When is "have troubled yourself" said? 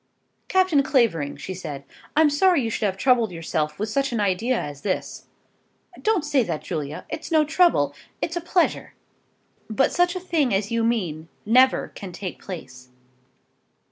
2.87-3.77